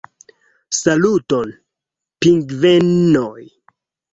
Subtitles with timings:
[0.77, 1.53] Saluton,
[2.25, 3.47] pingvenoj!